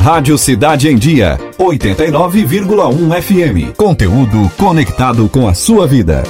[0.00, 3.76] Rádio Cidade em Dia, 89,1 FM.
[3.76, 6.22] Conteúdo conectado com a sua vida.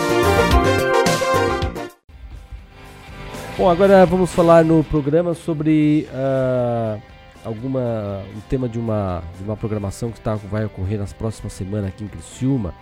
[3.56, 7.00] Bom, agora vamos falar no programa sobre uh,
[7.44, 11.90] alguma um tema de uma, de uma programação que tá, vai ocorrer nas próximas semanas
[11.90, 12.74] aqui em Criciúma.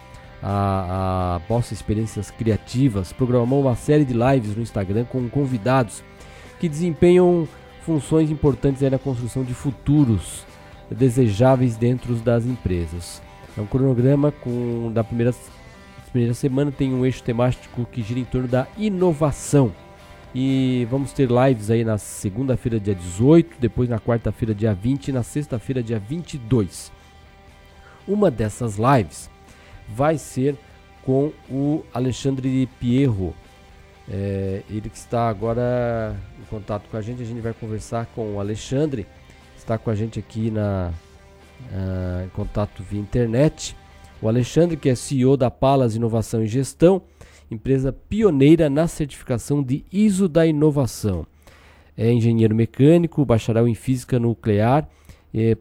[0.42, 6.02] A, a Bossa Experiências Criativas programou uma série de lives no Instagram com convidados
[6.58, 7.46] que desempenham
[7.84, 10.48] funções importantes na construção de futuros
[10.90, 13.22] desejáveis dentro das empresas.
[13.56, 15.34] É um cronograma com da primeira,
[16.10, 19.72] primeira semana tem um eixo temático que gira em torno da inovação.
[20.34, 25.12] E vamos ter lives aí na segunda-feira, dia 18, depois na quarta-feira, dia 20 e
[25.12, 26.92] na sexta-feira, dia 22.
[28.06, 29.30] Uma dessas lives
[29.88, 30.56] vai ser
[31.02, 33.34] com o Alexandre Pierro.
[34.10, 38.34] É, ele que está agora em contato com a gente, a gente vai conversar com
[38.34, 39.06] o Alexandre
[39.68, 40.90] está com a gente aqui na,
[41.70, 43.76] uh, em contato via internet.
[44.22, 47.02] O Alexandre, que é CEO da Palas Inovação e Gestão,
[47.50, 51.26] empresa pioneira na certificação de ISO da inovação.
[51.94, 54.88] É engenheiro mecânico, bacharel em física nuclear,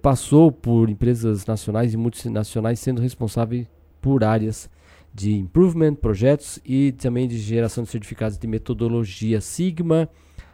[0.02, 3.66] passou por empresas nacionais e multinacionais, sendo responsável
[4.02, 4.70] por áreas
[5.14, 10.08] de improvement, projetos e também de geração de certificados de metodologia Sigma,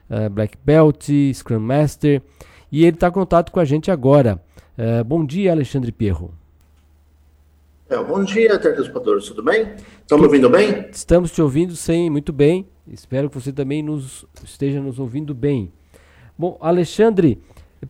[0.09, 2.21] uh, Black Belt, Scrum Master
[2.73, 4.41] e ele está em contato com a gente agora.
[4.75, 6.33] Uh, bom dia, Alexandre Perro.
[7.87, 9.73] É, bom dia, telespectadores, tudo bem?
[10.01, 10.87] Estão me ouvindo bem?
[10.91, 12.65] Estamos te ouvindo, sim, muito bem.
[12.87, 15.71] Espero que você também nos esteja nos ouvindo bem.
[16.35, 17.39] Bom, Alexandre,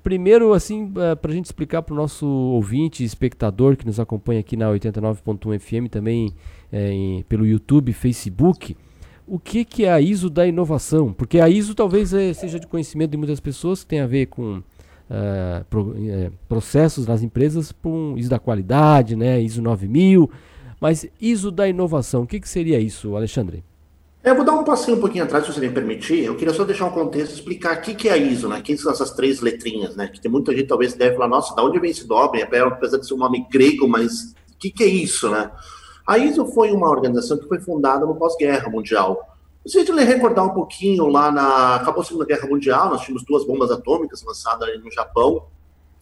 [0.04, 4.42] primeiro, assim, uh, para a gente explicar para o nosso ouvinte, espectador que nos acompanha
[4.42, 6.34] aqui na 89.1 FM, também
[6.70, 8.76] é, em, pelo YouTube, Facebook,
[9.26, 11.14] o que, que é a ISO da inovação?
[11.14, 14.26] Porque a ISO talvez é, seja de conhecimento de muitas pessoas, que tem a ver
[14.26, 14.62] com
[15.10, 20.30] uh, pro, uh, processos nas empresas por um ISO da qualidade, né, ISO 9000,
[20.80, 23.64] mas ISO da inovação, o que, que seria isso, Alexandre?
[24.24, 26.24] É, eu vou dar um passinho um pouquinho atrás, se você me permitir.
[26.24, 28.62] Eu queria só deixar um contexto, explicar o que, é a ISO, né?
[28.62, 30.08] Que são essas três letrinhas, né?
[30.08, 32.42] Que tem muita gente talvez deve falar, nossa, da onde vem esse nome?
[32.42, 35.52] Apesar de ser um nome grego, mas o que, que é isso, né?
[36.08, 39.33] A ISO foi uma organização que foi fundada no pós-guerra mundial.
[39.66, 41.76] Se a gente recordar um pouquinho, lá na.
[41.76, 45.48] Acabou a Segunda Guerra Mundial, nós tínhamos duas bombas atômicas lançadas no Japão,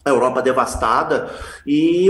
[0.04, 1.30] a Europa devastada,
[1.64, 2.08] e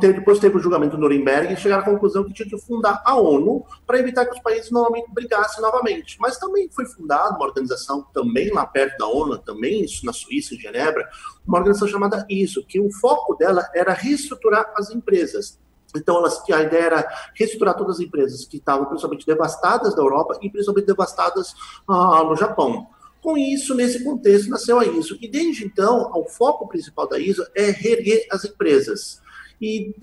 [0.00, 3.14] depois teve o julgamento do Nuremberg e chegaram à conclusão que tinha que fundar a
[3.14, 6.16] ONU para evitar que os países novamente brigassem novamente.
[6.18, 10.58] Mas também foi fundada uma organização, também lá perto da ONU, também na Suíça, em
[10.58, 11.08] Genebra,
[11.46, 15.60] uma organização chamada ISO, que o foco dela era reestruturar as empresas
[15.96, 20.38] então, elas, a ideia era reestruturar todas as empresas que estavam principalmente devastadas da Europa
[20.40, 21.54] e principalmente devastadas
[21.88, 22.86] ah, no Japão.
[23.22, 25.16] Com isso, nesse contexto, nasceu a ISO.
[25.20, 29.20] E desde então, o foco principal da ISO é reerguer as empresas.
[29.60, 29.94] E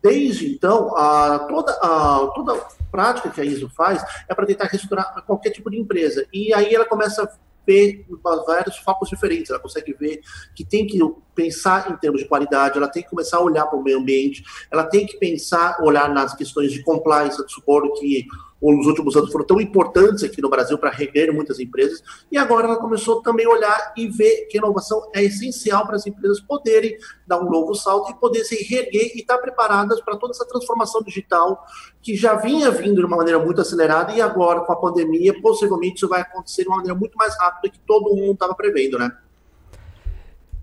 [0.00, 2.54] desde então, a, toda, a, toda
[2.92, 6.24] prática que a ISO faz é para tentar reestruturar qualquer tipo de empresa.
[6.32, 7.28] E aí ela começa
[7.70, 8.04] ver
[8.46, 9.48] vários focos diferentes.
[9.48, 10.20] Ela consegue ver
[10.56, 10.98] que tem que
[11.34, 14.42] pensar em termos de qualidade, ela tem que começar a olhar para o meio ambiente,
[14.70, 18.26] ela tem que pensar, olhar nas questões de compliance, de suporte que
[18.60, 22.66] os últimos anos foram tão importantes aqui no Brasil para reger muitas empresas, e agora
[22.66, 26.40] ela começou também a olhar e ver que a inovação é essencial para as empresas
[26.40, 30.46] poderem dar um novo salto e poder se reerguer e estar preparadas para toda essa
[30.46, 31.64] transformação digital
[32.02, 35.96] que já vinha vindo de uma maneira muito acelerada e agora com a pandemia, possivelmente
[35.96, 39.10] isso vai acontecer de uma maneira muito mais rápida que todo mundo estava prevendo, né?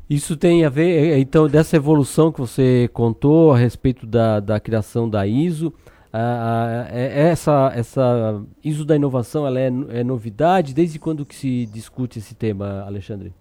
[0.09, 4.58] Isso tem a ver, é, então, dessa evolução que você contou a respeito da, da
[4.58, 5.74] criação da ISO.
[6.19, 10.73] A, a, é, essa, essa ISO da inovação ela é, é, novidade?
[10.73, 13.31] Desde quando que se discute esse tema, Alexandre?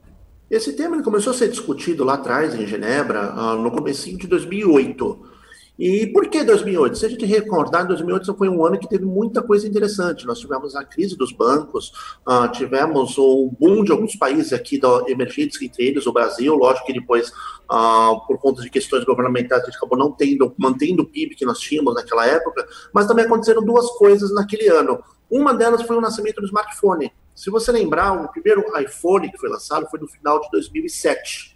[0.50, 5.35] Esse tema começou a ser discutido lá atrás, em Genebra, uh, no começo de 2008.
[5.78, 6.96] E por que 2008?
[6.96, 10.26] Se a gente recordar, 2008 foi um ano que teve muita coisa interessante.
[10.26, 11.92] Nós tivemos a crise dos bancos,
[12.26, 16.54] uh, tivemos o boom de alguns países aqui do, emergentes, entre eles o Brasil.
[16.54, 17.28] Lógico que depois,
[17.70, 21.44] uh, por conta de questões governamentais, a gente acabou não tendo, mantendo o PIB que
[21.44, 22.66] nós tínhamos naquela época.
[22.92, 25.02] Mas também aconteceram duas coisas naquele ano.
[25.30, 27.12] Uma delas foi o nascimento do smartphone.
[27.34, 31.55] Se você lembrar, o primeiro iPhone que foi lançado foi no final de 2007.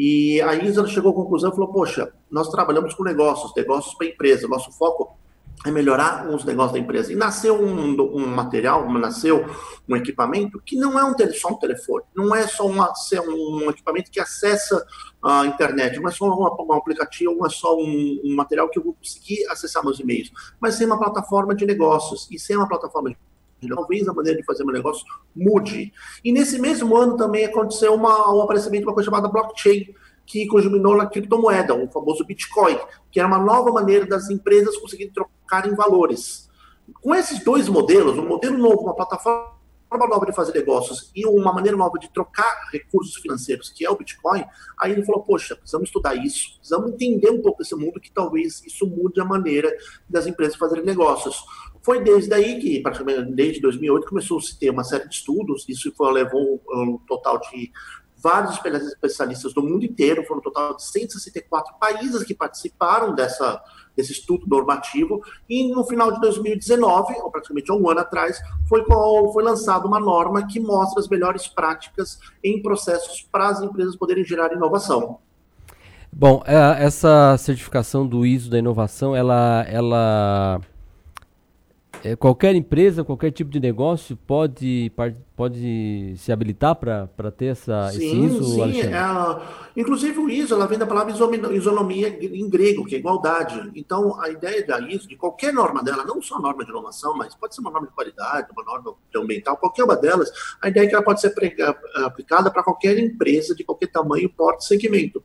[0.00, 4.06] E a Isa chegou à conclusão e falou: Poxa, nós trabalhamos com negócios, negócios para
[4.06, 5.18] empresa, nosso foco
[5.66, 7.12] é melhorar os negócios da empresa.
[7.12, 9.44] E nasceu um, um material, nasceu
[9.88, 12.92] um equipamento que não é um, só um telefone, não é só uma,
[13.26, 14.86] um equipamento que acessa
[15.20, 18.78] a internet, não é só um, um aplicativo, não é só um, um, material que
[18.78, 20.30] eu vou conseguir acessar meus e-mails,
[20.60, 22.28] mas ser uma plataforma de negócios.
[22.30, 23.16] E ser uma plataforma de
[23.66, 25.92] talvez a maneira de fazer meu negócio mude.
[26.24, 29.94] E nesse mesmo ano também aconteceu uma, um aparecimento de uma coisa chamada blockchain,
[30.26, 32.78] que culminou na criptomoeda, o famoso Bitcoin,
[33.10, 36.50] que era uma nova maneira das empresas conseguirem trocar em valores.
[37.00, 39.58] Com esses dois modelos, um modelo novo, uma plataforma
[39.88, 43.90] forma nova de fazer negócios e uma maneira nova de trocar recursos financeiros, que é
[43.90, 44.44] o Bitcoin,
[44.78, 48.62] aí ele falou, poxa, precisamos estudar isso, precisamos entender um pouco desse mundo que talvez
[48.64, 49.74] isso mude a maneira
[50.08, 51.42] das empresas fazerem negócios.
[51.88, 55.64] Foi desde aí que, praticamente desde 2008, começou a se ter uma série de estudos,
[55.66, 57.72] isso foi, levou um total de
[58.22, 58.60] vários
[58.92, 63.58] especialistas do mundo inteiro, foram um total de 164 países que participaram dessa,
[63.96, 68.38] desse estudo normativo, e no final de 2019, ou praticamente um ano atrás,
[68.68, 73.96] foi, foi lançada uma norma que mostra as melhores práticas em processos para as empresas
[73.96, 75.20] poderem gerar inovação.
[76.12, 80.60] Bom, é, essa certificação do ISO da inovação, ela, ela
[82.16, 84.92] qualquer empresa, qualquer tipo de negócio pode,
[85.38, 88.80] pode se habilitar para ter essa, sim, esse ISO, sim.
[88.80, 91.14] É, inclusive o ISO, ela vem da palavra
[91.52, 93.70] isonomia em grego, que é igualdade.
[93.76, 97.36] Então, a ideia da ISO, de qualquer norma dela, não só norma de inovação, mas
[97.36, 100.28] pode ser uma norma de qualidade, uma norma ambiental, qualquer uma delas,
[100.60, 101.32] a ideia é que ela pode ser
[102.04, 105.22] aplicada para qualquer empresa de qualquer tamanho, porte, segmento.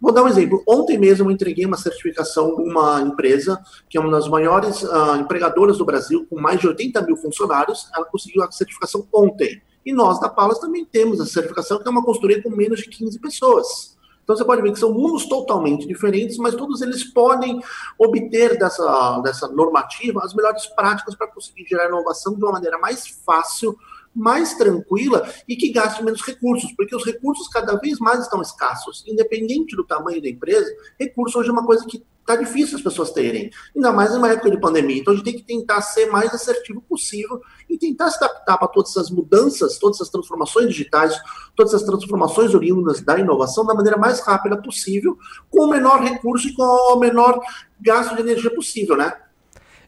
[0.00, 0.62] Vou dar um exemplo.
[0.68, 5.16] Ontem mesmo eu entreguei uma certificação de uma empresa, que é uma das maiores uh,
[5.18, 7.88] empregadoras do Brasil, com mais de 80 mil funcionários.
[7.94, 9.55] Ela conseguiu a certificação ontem.
[9.86, 12.88] E nós, da Palas, também temos a certificação, que é uma consultoria com menos de
[12.88, 13.96] 15 pessoas.
[14.24, 17.62] Então você pode ver que são mundos totalmente diferentes, mas todos eles podem
[17.96, 23.06] obter dessa, dessa normativa as melhores práticas para conseguir gerar inovação de uma maneira mais
[23.24, 23.78] fácil,
[24.12, 29.04] mais tranquila e que gaste menos recursos, porque os recursos cada vez mais estão escassos.
[29.06, 30.68] Independente do tamanho da empresa,
[30.98, 34.50] recurso hoje é uma coisa que está difícil as pessoas terem, ainda mais numa época
[34.50, 34.98] de pandemia.
[34.98, 37.40] Então a gente tem que tentar ser mais assertivo possível
[37.70, 41.16] e tentar se adaptar para todas essas mudanças, todas essas transformações digitais,
[41.54, 45.16] todas essas transformações oriundas da inovação da maneira mais rápida possível,
[45.48, 47.40] com o menor recurso e com o menor
[47.80, 49.12] gasto de energia possível, né?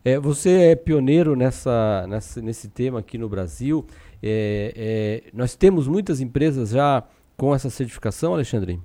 [0.04, 3.84] É, você é pioneiro nessa, nessa, nesse tema aqui no Brasil.
[4.22, 7.02] É, é, nós temos muitas empresas já
[7.36, 8.80] com essa certificação, Alexandre?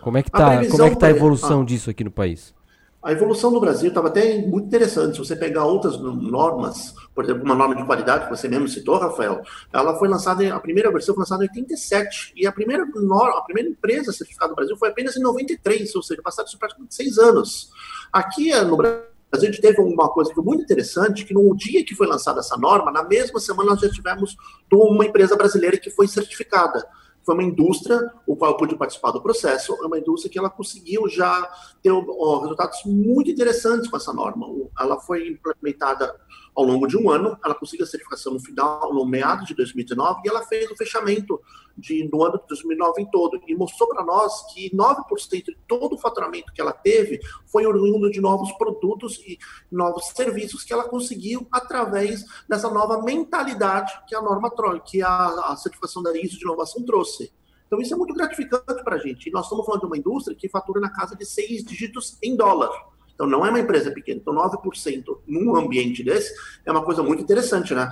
[0.00, 2.55] Como é que está é que tá a evolução ah, disso aqui no país?
[3.02, 5.12] A evolução do Brasil estava até muito interessante.
[5.12, 8.98] Se você pegar outras normas, por exemplo, uma norma de qualidade que você mesmo citou,
[8.98, 13.38] Rafael, ela foi lançada, a primeira versão foi lançada em 87 e a primeira norma,
[13.38, 17.16] a primeira empresa certificada no Brasil foi apenas em 93, ou seja, passaram praticamente seis
[17.18, 17.70] anos.
[18.12, 22.06] Aqui no Brasil a gente teve uma coisa muito interessante, que no dia que foi
[22.06, 24.36] lançada essa norma, na mesma semana nós já tivemos
[24.72, 26.84] uma empresa brasileira que foi certificada.
[27.26, 30.48] Foi uma indústria, o qual eu pude participar do processo, é uma indústria que ela
[30.48, 31.42] conseguiu já
[31.82, 34.46] ter resultados muito interessantes com essa norma.
[34.78, 36.14] Ela foi implementada
[36.56, 40.22] ao longo de um ano, ela conseguiu a certificação no final, no meado de 2019,
[40.24, 41.38] e ela fez o fechamento
[41.76, 45.94] de, no ano de 2009 em todo, e mostrou para nós que 9% de todo
[45.94, 49.38] o faturamento que ela teve foi oriundo de novos produtos e
[49.70, 54.50] novos serviços que ela conseguiu através dessa nova mentalidade que a norma
[54.82, 57.30] que a, a certificação da ISO de inovação trouxe.
[57.66, 59.28] Então isso é muito gratificante para a gente.
[59.28, 62.34] E nós estamos falando de uma indústria que fatura na casa de seis dígitos em
[62.34, 62.70] dólar.
[63.16, 64.20] Então não é uma empresa pequena.
[64.20, 66.32] Então 9% num ambiente desse
[66.64, 67.90] é uma coisa muito interessante, né?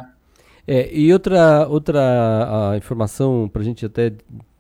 [0.67, 4.13] É, e outra, outra informação para a gente até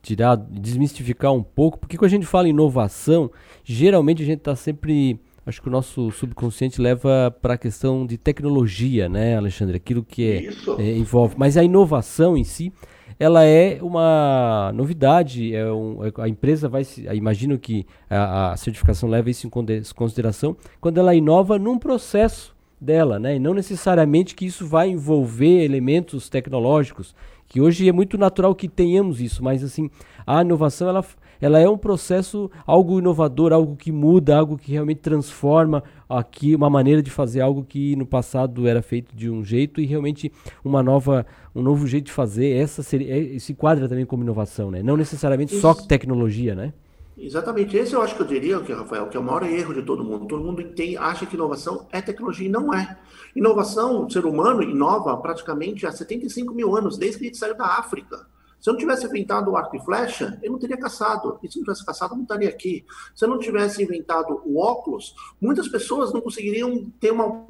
[0.02, 3.30] tirar, desmistificar um pouco, porque quando a gente fala em inovação,
[3.64, 8.18] geralmente a gente está sempre, acho que o nosso subconsciente leva para a questão de
[8.18, 9.76] tecnologia, né, Alexandre?
[9.76, 11.34] Aquilo que é, é, envolve.
[11.38, 12.70] Mas a inovação em si,
[13.18, 19.08] ela é uma novidade, é um, é, a empresa vai, imagino que a, a certificação
[19.08, 19.50] leva isso em
[19.94, 23.36] consideração, quando ela inova num processo dela, né?
[23.36, 27.14] E não necessariamente que isso vai envolver elementos tecnológicos,
[27.48, 29.90] que hoje é muito natural que tenhamos isso, mas assim,
[30.26, 31.04] a inovação ela,
[31.40, 36.70] ela é um processo algo inovador, algo que muda, algo que realmente transforma aqui uma
[36.70, 40.32] maneira de fazer algo que no passado era feito de um jeito e realmente
[40.64, 42.50] uma nova um novo jeito de fazer.
[42.56, 44.82] Essa seria, é, se enquadra também como inovação, né?
[44.82, 45.62] Não necessariamente isso.
[45.62, 46.72] só tecnologia, né?
[47.16, 49.82] Exatamente, esse eu acho que eu diria, que, Rafael, que é o maior erro de
[49.82, 50.26] todo mundo.
[50.26, 52.98] Todo mundo tem, acha que inovação é tecnologia e não é.
[53.36, 57.66] Inovação, o ser humano inova praticamente há 75 mil anos, desde que ele saiu da
[57.66, 58.26] África.
[58.64, 61.38] Se eu não tivesse inventado o arco e flecha, ele não teria caçado.
[61.42, 62.86] E se não tivesse caçado, não estaria aqui.
[63.14, 67.46] Se eu não tivesse inventado o óculos, muitas pessoas não conseguiriam ter uma,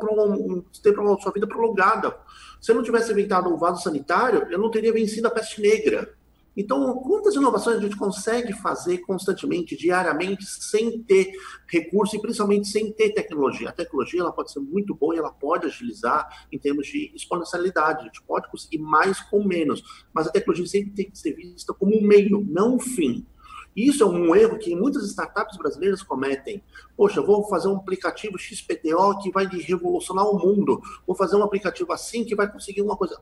[0.83, 2.19] ter uma sua vida prolongada.
[2.61, 6.17] Se eu não tivesse inventado o vaso sanitário, eu não teria vencido a peste negra.
[6.57, 11.33] Então, quantas inovações a gente consegue fazer constantemente, diariamente, sem ter
[11.67, 13.71] recurso e principalmente sem ter tecnologia?
[13.71, 18.03] A tecnologia ela pode ser muito boa e ela pode agilizar em termos de exponencialidade.
[18.03, 19.83] A gente pode conseguir mais com menos,
[20.13, 23.27] mas a tecnologia sempre tem que ser vista como um meio, não um fim.
[23.75, 26.63] isso é um erro que muitas startups brasileiras cometem.
[26.97, 30.81] Poxa, vou fazer um aplicativo XPTO que vai revolucionar o mundo.
[31.05, 33.19] Vou fazer um aplicativo assim que vai conseguir uma coisa.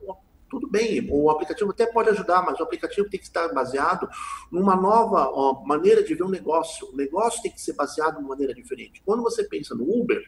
[0.53, 4.07] Tudo bem, o aplicativo até pode ajudar, mas o aplicativo tem que estar baseado
[4.51, 6.87] numa nova ó, maneira de ver um negócio.
[6.93, 9.01] O negócio tem que ser baseado numa maneira diferente.
[9.03, 10.21] Quando você pensa no Uber,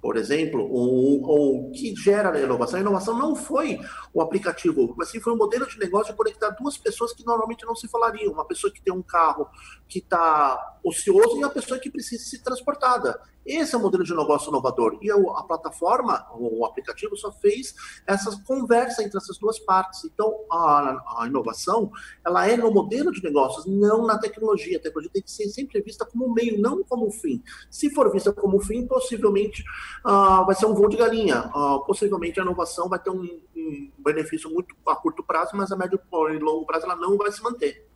[0.00, 2.78] por exemplo, o, o que gera a inovação.
[2.78, 3.78] A inovação não foi
[4.14, 7.66] o aplicativo, mas sim foi um modelo de negócio de conectar duas pessoas que normalmente
[7.66, 8.32] não se falariam.
[8.32, 9.46] Uma pessoa que tem um carro
[9.86, 13.20] que está ocioso e uma pessoa que precisa ser transportada.
[13.46, 14.98] Esse é o modelo de negócio inovador.
[15.00, 17.74] E a plataforma, o aplicativo, só fez
[18.06, 20.04] essa conversa entre essas duas partes.
[20.04, 21.90] Então, a, a inovação,
[22.24, 24.78] ela é no modelo de negócios, não na tecnologia.
[24.78, 27.42] A tecnologia tem que ser sempre vista como meio, não como fim.
[27.70, 29.62] Se for vista como fim, possivelmente
[30.04, 31.50] uh, vai ser um voo de galinha.
[31.54, 33.22] Uh, possivelmente a inovação vai ter um,
[33.56, 36.00] um benefício muito a curto prazo, mas a médio
[36.30, 37.86] e longo prazo ela não vai se manter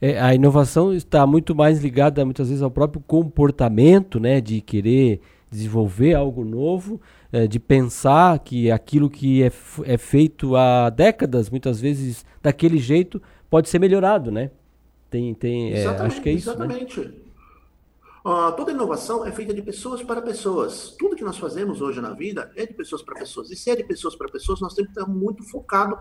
[0.00, 5.20] é, a inovação está muito mais ligada muitas vezes ao próprio comportamento, né, de querer
[5.50, 7.00] desenvolver algo novo,
[7.32, 9.52] é, de pensar que aquilo que é,
[9.84, 14.50] é feito há décadas, muitas vezes daquele jeito, pode ser melhorado, né?
[15.08, 16.50] Tem, tem, é, acho que é isso.
[16.50, 16.66] Né?
[16.66, 17.00] Exatamente.
[17.00, 17.23] Né?
[18.24, 20.96] Uh, toda inovação é feita de pessoas para pessoas.
[20.98, 23.50] Tudo que nós fazemos hoje na vida é de pessoas para pessoas.
[23.50, 25.98] E se é de pessoas para pessoas, nós temos que estar muito focado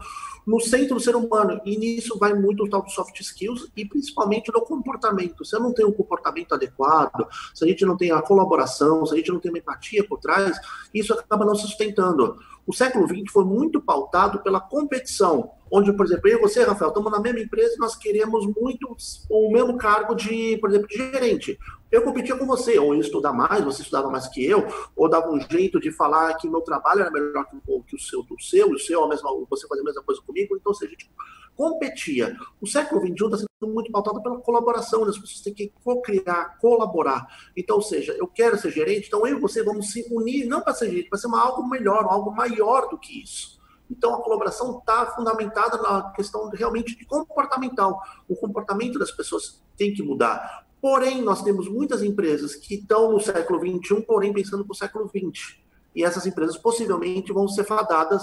[0.48, 1.60] no centro do ser humano.
[1.66, 5.44] E nisso vai muito o tal do soft skills e principalmente no comportamento.
[5.44, 9.14] Se eu não tenho um comportamento adequado, se a gente não tem a colaboração, se
[9.14, 10.58] a gente não tem uma empatia por trás,
[10.94, 12.38] isso acaba não se sustentando.
[12.66, 16.90] O século XX foi muito pautado pela competição, onde, por exemplo, eu e você, Rafael,
[16.90, 18.96] estamos na mesma empresa e nós queremos muito
[19.30, 21.60] o mesmo cargo de, por exemplo, de gerente.
[21.94, 25.30] Eu competia com você, ou eu estudava mais, você estudava mais que eu, ou dava
[25.30, 28.80] um jeito de falar que meu trabalho era melhor que o, seu, do seu, o
[28.80, 31.12] seu, a mesma, você fazia a mesma coisa comigo, então, seja, a gente
[31.56, 32.36] competia.
[32.60, 35.12] O século XXI está sendo muito pautado pela colaboração, né?
[35.12, 37.28] as pessoas têm que co-criar, colaborar.
[37.56, 40.62] Então, ou seja, eu quero ser gerente, então eu e você vamos se unir, não
[40.62, 43.62] para ser gerente, para ser uma, algo melhor, algo maior do que isso.
[43.88, 48.02] Então, a colaboração está fundamentada na questão realmente de comportamental.
[48.28, 50.63] O comportamento das pessoas tem que mudar.
[50.84, 55.10] Porém, nós temos muitas empresas que estão no século XXI, porém pensando para o século
[55.10, 55.64] XX
[55.96, 58.22] e essas empresas possivelmente vão ser fadadas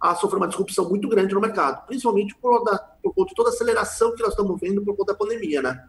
[0.00, 3.50] a sofrer uma disrupção muito grande no mercado, principalmente por, da, por conta de toda
[3.50, 5.84] a aceleração que nós estamos vendo por conta da pandemia, né?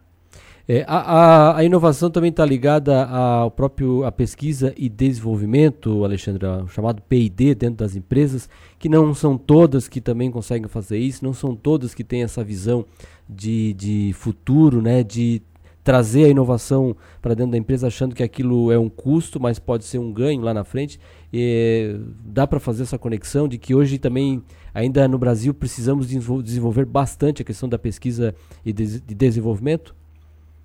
[0.68, 6.46] É, a, a, a, inovação também está ligada ao próprio a pesquisa e desenvolvimento, Alexandre,
[6.68, 8.48] chamado P&D dentro das empresas,
[8.78, 12.44] que não são todas que também conseguem fazer isso, não são todas que têm essa
[12.44, 12.86] visão
[13.28, 15.42] de, de futuro, né, de
[15.84, 19.84] trazer a inovação para dentro da empresa achando que aquilo é um custo, mas pode
[19.86, 21.00] ser um ganho lá na frente.
[21.34, 26.86] E dá para fazer essa conexão de que hoje também, ainda no Brasil, precisamos desenvolver
[26.86, 28.36] bastante a questão da pesquisa
[28.66, 29.96] e de desenvolvimento?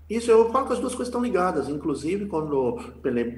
[0.08, 1.68] Isso, eu falo que as duas coisas estão ligadas.
[1.68, 2.78] Inclusive, quando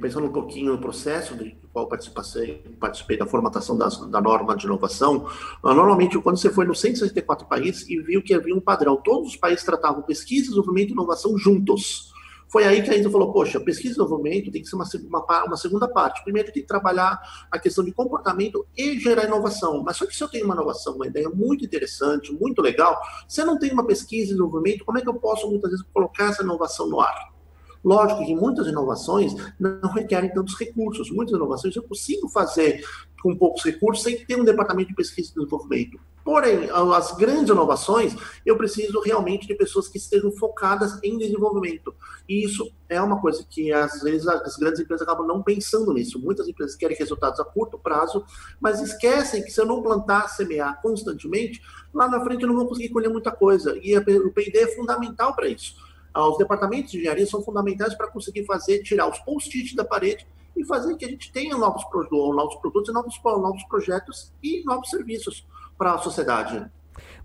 [0.01, 4.67] pensando um pouquinho no processo de qual participei, participei da formatação das, da norma de
[4.67, 5.27] inovação,
[5.63, 9.31] ah, normalmente quando você foi nos 164 países e viu que havia um padrão, todos
[9.31, 12.13] os países tratavam pesquisa, desenvolvimento e inovação juntos.
[12.49, 15.45] Foi aí que a gente falou, poxa, pesquisa e desenvolvimento tem que ser uma, uma,
[15.45, 16.23] uma, segunda parte.
[16.25, 19.83] Primeiro tem que trabalhar a questão de comportamento e gerar inovação.
[19.85, 23.43] Mas só que se eu tenho uma inovação, uma ideia muito interessante, muito legal, se
[23.43, 26.31] eu não tenho uma pesquisa e desenvolvimento, como é que eu posso muitas vezes colocar
[26.31, 27.39] essa inovação no ar?
[27.85, 31.11] Lógico que muitas inovações não requerem tantos recursos.
[31.11, 32.83] Muitas inovações eu consigo fazer
[33.23, 35.99] com poucos recursos sem ter um departamento de pesquisa e desenvolvimento.
[36.29, 41.95] Porém, as grandes inovações, eu preciso realmente de pessoas que estejam focadas em desenvolvimento.
[42.29, 46.21] E isso é uma coisa que, às vezes, as grandes empresas acabam não pensando nisso.
[46.21, 48.27] Muitas empresas querem resultados a curto prazo,
[48.61, 51.63] mas esquecem que se eu não plantar, semear constantemente,
[51.95, 53.79] lá na frente eu não vou conseguir colher muita coisa.
[53.83, 55.77] E o P&D é fundamental para isso.
[56.15, 60.63] Os departamentos de engenharia são fundamentais para conseguir fazer, tirar os post-its da parede e
[60.63, 65.47] fazer que a gente tenha novos, novos produtos, novos, novos projetos e novos serviços
[65.79, 66.67] para a sociedade.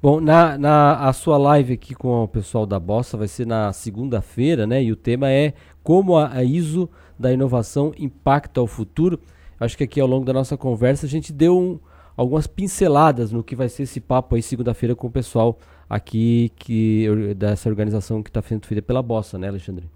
[0.02, 3.74] Bom, na, na a sua live aqui com o pessoal da Bossa vai ser na
[3.74, 4.84] segunda-feira, né?
[4.84, 9.20] E o tema é como a, a ISO da inovação impacta o futuro.
[9.60, 11.80] Acho que aqui ao longo da nossa conversa a gente deu um,
[12.18, 15.58] algumas pinceladas no que vai ser esse papo aí segunda-feira com o pessoal
[15.90, 19.90] aqui que dessa organização que está sendo feita pela Bossa, né, Alexandre?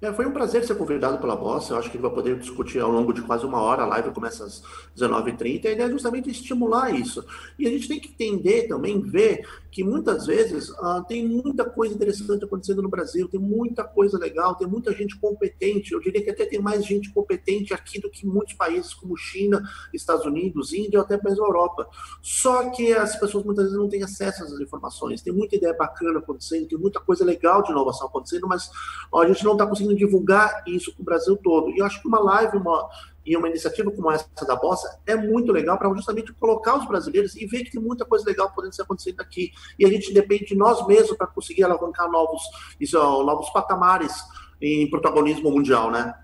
[0.00, 1.72] É, foi um prazer ser convidado pela Bossa.
[1.72, 3.82] Eu acho que ele vai poder discutir ao longo de quase uma hora.
[3.82, 4.62] A live começa às
[4.96, 5.66] 19h30.
[5.66, 7.24] A ideia é justamente estimular isso.
[7.58, 11.94] E a gente tem que entender também, ver que muitas vezes uh, tem muita coisa
[11.94, 15.92] interessante acontecendo no Brasil, tem muita coisa legal, tem muita gente competente.
[15.92, 19.62] Eu diria que até tem mais gente competente aqui do que muitos países como China,
[19.92, 21.88] Estados Unidos, Índia ou até da Europa.
[22.22, 25.22] Só que as pessoas muitas vezes não têm acesso essas informações.
[25.22, 28.70] Tem muita ideia bacana acontecendo, tem muita coisa legal de inovação acontecendo, mas
[29.12, 31.70] ó, a gente não está conseguindo divulgar isso para o Brasil todo.
[31.70, 32.88] E eu acho que uma live, uma,
[33.24, 37.36] e uma iniciativa como essa da Bossa é muito legal para justamente colocar os brasileiros
[37.36, 39.52] e ver que tem muita coisa legal podendo ser acontecendo aqui.
[39.78, 42.42] E a gente depende de nós mesmos para conseguir alavancar novos,
[42.80, 44.14] isso, novos patamares
[44.60, 46.14] em protagonismo mundial, né?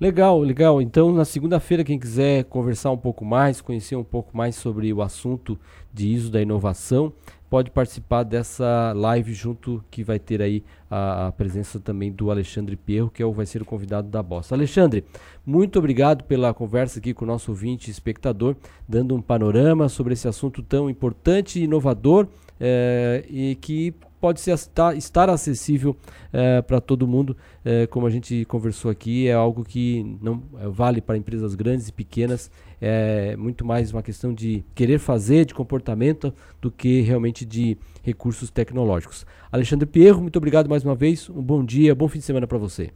[0.00, 0.80] Legal, legal.
[0.80, 5.02] Então, na segunda-feira, quem quiser conversar um pouco mais, conhecer um pouco mais sobre o
[5.02, 5.58] assunto
[5.92, 7.12] de ISO da inovação,
[7.50, 12.76] pode participar dessa live junto que vai ter aí a, a, presença também do Alexandre
[12.76, 14.54] Pierro, que é o, vai ser o convidado da Bossa.
[14.54, 15.04] Alexandre,
[15.44, 18.54] muito obrigado pela conversa aqui com o nosso ouvinte e espectador,
[18.88, 22.28] dando um panorama sobre esse assunto tão importante e inovador
[22.60, 25.96] é, e que pode ser, estar, estar acessível
[26.32, 31.00] é, para todo mundo, é, como a gente conversou aqui, é algo que não vale
[31.00, 32.50] para empresas grandes e pequenas,
[32.80, 38.50] é muito mais uma questão de querer fazer, de comportamento, do que realmente de recursos
[38.50, 39.26] tecnológicos.
[39.50, 42.58] Alexandre Pierro, muito obrigado mais uma vez, um bom dia, bom fim de semana para
[42.58, 42.90] você.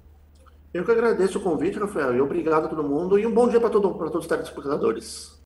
[0.73, 3.61] Eu que agradeço o convite, Rafael, e obrigado a todo mundo, e um bom dia
[3.61, 5.39] para todo, todos os telespectadores.